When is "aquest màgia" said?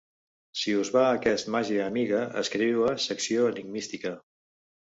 1.17-1.85